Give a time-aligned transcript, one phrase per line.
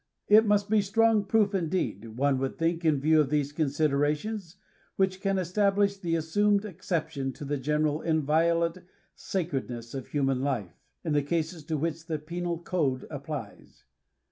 [0.27, 4.55] It must be strong proof indeed, one would think in vie\<^ of these considerations,
[4.95, 8.79] which can estab lish the assumed exception to the general inviolate
[9.15, 13.83] sacrednesa of human life, in the cases to which the penal code applies.